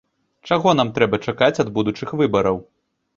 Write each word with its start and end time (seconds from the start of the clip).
Чаго 0.53 0.71
нам 0.79 0.89
трэба 0.95 1.19
чакаць 1.27 1.61
ад 1.65 1.69
будучых 1.77 2.09
выбараў? 2.23 2.57